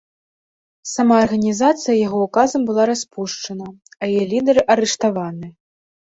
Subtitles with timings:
[0.93, 3.67] Сама арганізацыя яго ўказам была распушчана,
[4.01, 5.47] а яе лідары арыштаваны.